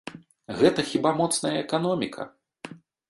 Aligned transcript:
Гэта 0.61 0.85
хіба 0.91 1.11
моцная 1.19 1.53
эканоміка? 1.65 2.27